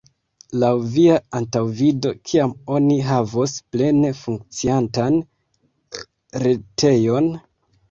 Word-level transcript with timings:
Laŭ 0.61 0.69
via 0.93 1.17
antaŭvido, 1.39 2.13
kiam 2.29 2.55
oni 2.79 2.97
havos 3.11 3.55
plene 3.77 4.13
funkciantan 4.23 5.21
retejon? 6.47 7.33